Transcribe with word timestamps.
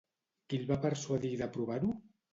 Qui 0.53 0.59
el 0.61 0.63
va 0.71 0.79
persuadir 0.85 1.31
d'aprovar-ho? 1.43 1.97